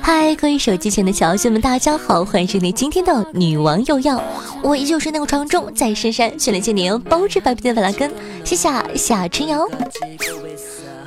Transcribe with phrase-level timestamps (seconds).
[0.00, 4.22] 嗨，各位手机前的小友们，大家好，欢迎收听今天的女王又要，
[4.62, 8.12] 我依旧是那个传说中在深山训练千年、包治百病的法拉根，
[8.44, 9.66] 谢谢夏春瑶。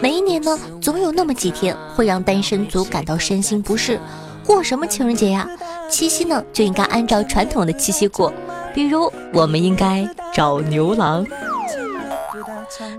[0.01, 3.97] 每一年呢，总有那么几天会让单身族感到身心不适。
[4.45, 5.47] 过什么情人节呀？
[5.89, 8.33] 七夕呢就应该按照传统的七夕过，
[8.73, 11.25] 比如我们应该找牛郎。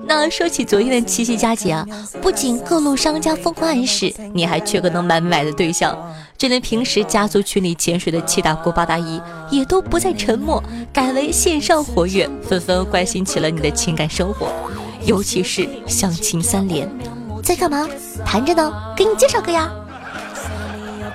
[0.05, 1.87] 那说起昨天的七夕佳节啊，
[2.21, 5.97] 不仅各路商家疯狂暗示你还缺个能买买的对象，
[6.37, 14.53] 就连平时家族群里潜水的七大姑八大姨也都不再沉默，改为线上活跃，纷纷关心起了你的情感生活，
[15.05, 16.89] 尤其是相亲三连，
[17.43, 17.89] 在干嘛？
[18.25, 19.71] 谈着呢，给你介绍个呀。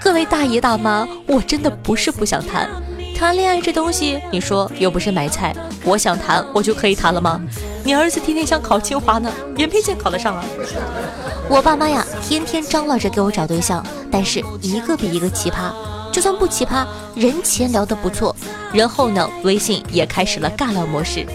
[0.02, 2.69] 各位大爷大妈，我真的不是不想谈。
[3.16, 7.41] 谈恋爱这东西，你说又不是买菜，我想谈我就可以谈了吗？
[7.83, 10.44] 你儿子天天想考清华呢，也没见考得上啊。
[11.47, 15.71] 我爸妈呀，天天张罗着给我找对象，但是一个比一个奇葩。
[16.11, 18.36] 就算不奇葩，人前聊得不错，
[18.73, 21.25] 人后呢，微信也开始了尬聊模式。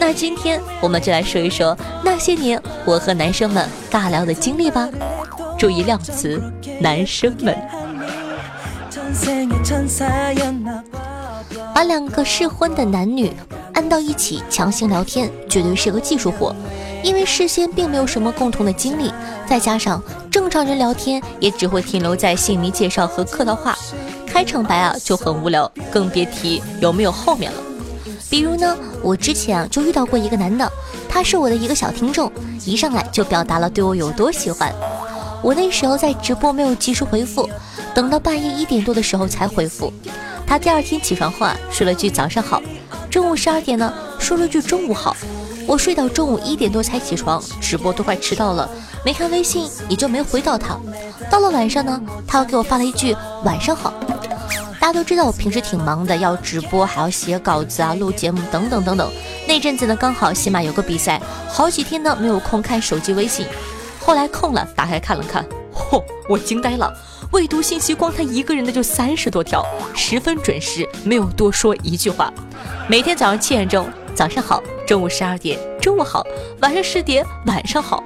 [0.00, 4.88] 那今天我们就来说一说那些年我和男生们尬聊的经历吧。
[5.58, 6.40] 注意量词，
[6.80, 7.56] 男生们。
[11.78, 13.32] 把两个适婚的男女
[13.72, 16.52] 按到一起强行聊天，绝对是个技术活。
[17.04, 19.12] 因为事先并没有什么共同的经历，
[19.48, 23.78] 再加上正常人聊天也只会停留在姓名介绍和客套话，
[24.26, 27.58] 开场白啊就很无聊，更别提有没有后面了。
[28.28, 30.68] 比如呢，我之前啊就遇到过一个男的，
[31.08, 32.28] 他是我的一个小听众，
[32.64, 34.74] 一上来就表达了对我有多喜欢。
[35.44, 37.48] 我那时候在直播没有及时回复，
[37.94, 39.92] 等到半夜一点多的时候才回复。
[40.48, 42.62] 他第二天起床后啊，说了句早上好，
[43.10, 45.14] 中午十二点呢，说了句中午好。
[45.66, 48.66] 我睡到中午一点多才起床，直播都快迟到了，
[49.04, 50.74] 没看微信，也就没回到他。
[51.30, 53.14] 到了晚上呢，他又给我发了一句
[53.44, 53.92] 晚上好。
[54.80, 59.12] 大家都知道我平时挺忙的，要直播，还要写稿子啊，录节目等等等等。
[59.46, 63.46] 那阵子呢，刚好喜马有个比赛，好几天呢没有空看手机微信。
[64.00, 65.44] 后来空了，打开看了看，
[65.78, 66.92] 嚯，我惊呆了。
[67.30, 72.32] 未读信息，光他一个人的就三十多条，十分准时，没有多说一句话。
[72.88, 76.22] 每天早上七点钟，早上好；中午十二点，中午好；
[76.60, 78.02] 晚上十点，晚上好。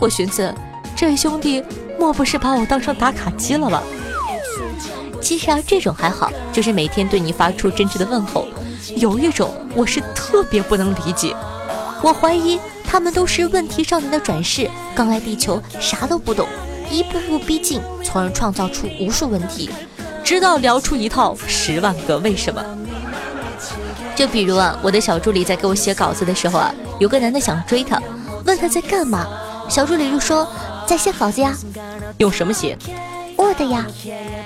[0.00, 0.52] 我寻思，
[0.96, 1.62] 这位兄弟
[1.98, 3.82] 莫不是把我当成打卡机了吧？
[5.20, 8.46] 其实啊，这种还好，就是每天对你发出真挚的问候。
[8.96, 11.34] 有一种我是特别不能理解，
[12.02, 16.46] 我怀疑他们都是问题少年的转世，刚来地球，啥都不懂。
[16.92, 19.70] 一步步逼近，从而创造出无数问题，
[20.22, 22.62] 直到聊出一套十万个为什么。
[24.14, 27.98] 就比如啊，我的小助理在给我写稿子的时候啊，有个男的想追她，
[28.44, 29.26] 问她在干嘛，
[29.70, 30.46] 小助理就说
[30.86, 31.56] 在写稿子呀。
[32.18, 32.76] 用什么写
[33.38, 33.86] ？Word 呀。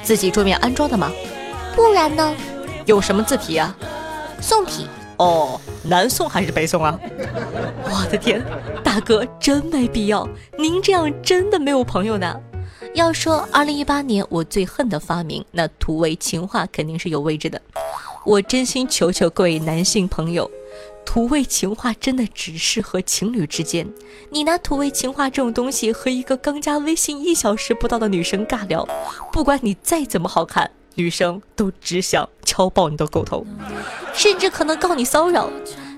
[0.04, 1.10] 自己桌面安装的吗？
[1.74, 2.32] 不然呢？
[2.84, 3.74] 用什么字体啊？
[4.40, 4.86] 宋体。
[5.18, 6.98] 哦，南宋还是北宋啊？
[7.88, 8.42] 我的天，
[8.84, 10.28] 大哥真没必要，
[10.58, 12.38] 您这样真的没有朋友呢。
[12.94, 17.60] 要说二零一八年我最恨的发明，那土味情话肯定是有位置的。
[18.24, 20.50] 我真心求求各位男性朋友，
[21.04, 23.86] 土味情话真的只适合情侣之间。
[24.30, 28.86] 你拿土味情话这种东西和一个刚加微信一小时不到的女生尬聊，
[29.32, 30.70] 不管你再怎么好看。
[30.96, 33.46] 女生都只想敲爆你的狗头，
[34.12, 35.48] 甚至可能告你骚扰。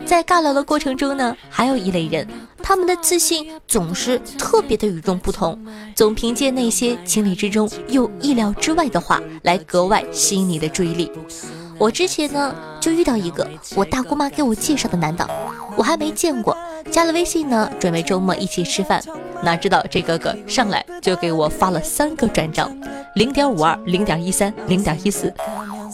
[0.05, 2.27] 在尬聊的过程中呢，还有一类人，
[2.63, 5.59] 他们的自信总是特别的与众不同，
[5.95, 11.11] 总凭借那些情理之中又意料之外的话来格外吸引你的注意力。
[11.79, 15.29] 我之前呢就遇到一个我大姑妈给我介绍的男的，
[15.77, 16.57] 我还没见过，
[16.91, 19.01] 加了微信呢，准备周末一起吃饭。
[19.43, 22.71] 哪知道这哥哥上来就给我发了三个转账，
[23.15, 25.33] 零点五二、零点一三、零点一四，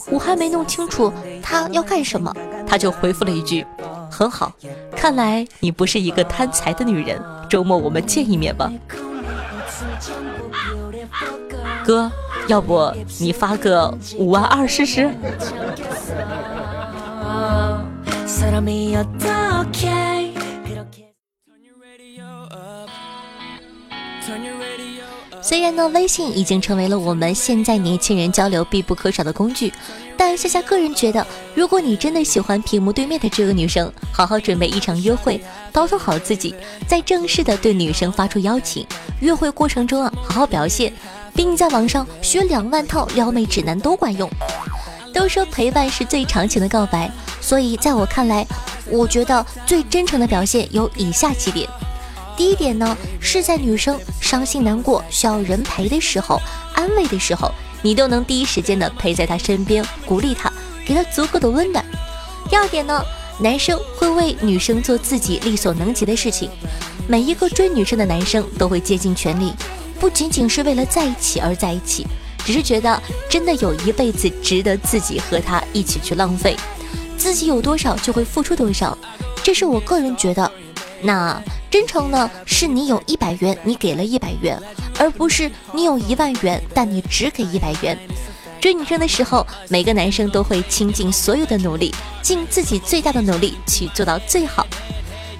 [0.09, 1.11] 我还没弄清楚
[1.41, 2.33] 他要干什么，
[2.67, 3.65] 他就回复了一句
[4.09, 4.51] ：“很好，
[4.95, 8.71] 看来你不是一个贪财的女人，周末我们见一面吧。”
[11.85, 12.11] 哥，
[12.47, 15.11] 要不你发个五万二试试？
[25.41, 29.71] 虽然呢，微信已经成为了我们现在年轻人交流必不可少的工具，
[30.17, 35.39] 但夏夏个人觉得，如果你真的喜欢屏幕对面的这个女生，好好准备一场约会，
[35.71, 36.55] 包装好自己，
[36.87, 38.85] 再正式的对女生发出邀请。
[39.19, 40.91] 约会过程中啊，好好表现，
[41.35, 44.27] 比你在网上学两万套撩妹指南都管用。
[45.13, 48.45] 都说陪伴是最长情的告白，所以在我看来，
[48.89, 51.69] 我觉得最真诚的表现有以下几点。
[52.37, 56.39] 第一点呢，是在女生伤心难过需要人陪的时候、
[56.73, 57.49] 安慰的时候，
[57.81, 60.51] 你都能第一时间的陪在她身边，鼓励她，
[60.85, 61.83] 给她足够的温暖。
[62.49, 63.01] 第二点呢，
[63.39, 66.49] 男生会为女生做自己力所能及的事情。
[67.07, 69.53] 每一个追女生的男生都会竭尽全力，
[69.99, 72.05] 不仅仅是为了在一起而在一起，
[72.43, 76.57] 只是觉得真的有一辈子值得自己和他一起去浪费，
[77.17, 78.97] 自己有多少就会付出多少，
[79.41, 80.51] 这是我个人觉得。
[81.01, 81.41] 那。
[81.75, 84.57] 真诚呢，是你有一百元，你给了一百元，
[84.97, 87.99] 而不是你有一万元，但你只给一百元。
[88.61, 94.65] 追女生的时候，每个男生都会倾尽所有的努力，尽自己最大的努力去做到最好。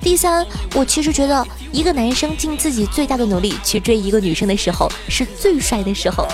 [0.01, 6.27] 第三，我其实觉得一个男生尽自己最大的努力去追一个女生的时候，是最帅的时候。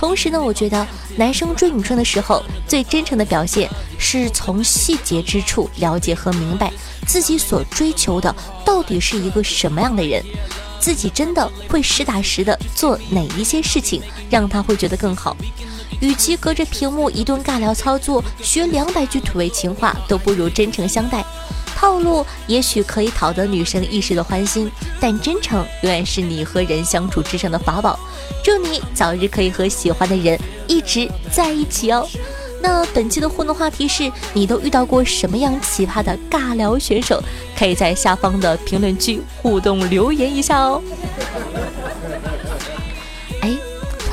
[0.00, 3.68] 同时呢，我觉得男生追女生的时候，最真诚的表现
[3.98, 6.72] 是从细节之处了解和明白
[7.06, 10.24] 自己所追求的到底是一个什么样的人，
[10.80, 14.00] 自己真的会实打实的做哪一些事情，
[14.30, 15.36] 让他会觉得更好。
[16.00, 21.22] 与其隔着屏幕一顿尬聊操作，学两百句土味情话，都不如真诚相待。
[21.80, 27.98] 套路也许可以讨得女生一时的欢心，但真诚永远是你和人相处之上的法宝。
[28.44, 32.06] 祝你早日可以和喜欢的人一直在一起哦。
[32.60, 37.18] 那本期的互动话题是你都遇到过什么样奇葩的尬聊选手？
[37.58, 40.82] 可以在下方的评论区互动留言一下哦。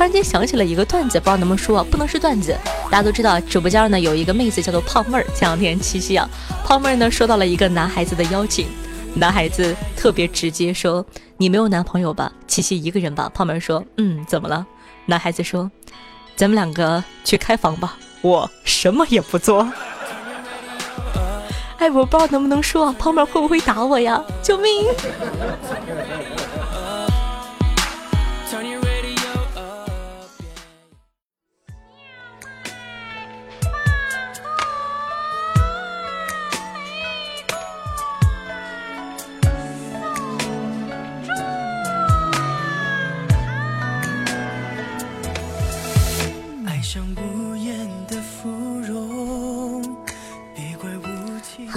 [0.07, 2.57] 突然间想起了一个段子，不知道能不能说，不能是段子。
[2.85, 5.25] 大家都知道，直播间呢有一个妹子叫做胖妹儿。
[5.35, 6.25] 前两天七夕啊，
[6.63, 8.67] 胖妹儿呢收到了一个男孩子的邀请，
[9.15, 11.05] 男孩子特别直接说
[11.35, 12.31] ：“你没有男朋友吧？
[12.47, 14.65] 七夕一个人吧？”胖妹儿说：“嗯，怎么了？”
[15.07, 15.69] 男孩子说
[16.37, 19.69] ：“咱们两个去开房吧，我什么也不做。
[21.79, 24.23] ”哎，我不知道能不能说，胖妹儿会不会打我呀？
[24.41, 24.85] 救命！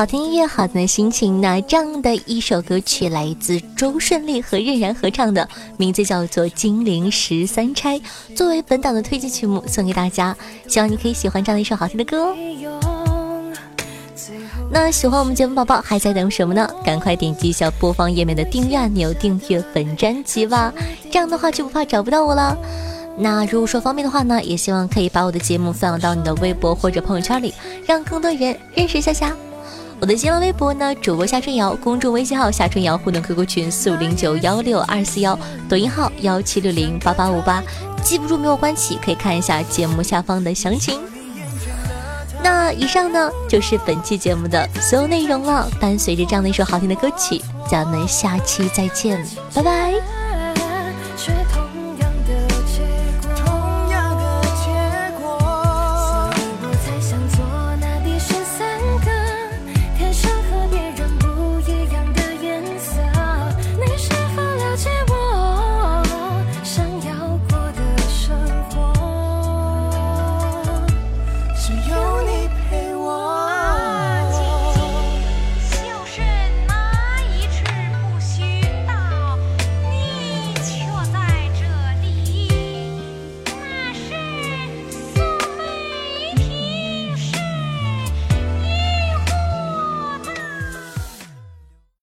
[0.00, 1.42] 好听音乐，好的心情。
[1.42, 7.98] 那这样的一首歌曲来自周顺利和任然合唱的，名字叫做《金陵十三钗》，
[8.34, 10.34] 作为本档的推荐曲目送给大家。
[10.66, 13.52] 希望你可以喜欢这样的一首好听的歌哦。
[14.72, 16.66] 那喜欢我们节目宝宝还在等什么呢？
[16.82, 20.72] 赶快点击一下播放页面的订阅按钮，订阅本专辑吧。
[21.10, 22.56] 这样的话就不怕找不到我了。
[23.18, 27.52] 那如果说方便的话呢，也希望可以把我的节目分享到你的微博或者朋友圈里，
[27.86, 29.36] 让更多人认识夏夏。
[30.00, 35.38] 我的新浪微博呢，主播夏春瑶，公众微信号夏春瑶，互动 QQ 群四五零九幺六二四幺，
[35.68, 37.62] 抖音号幺七六零八八五八，
[38.02, 40.98] 记不住没有关系，可以看一下节目下方的详情。
[42.42, 45.68] 那以上呢，就是本期节目的所有内容了。
[45.78, 47.38] 伴随着这样的一首好听的歌曲，
[47.70, 49.22] 咱们下期再见，
[49.54, 49.92] 拜拜。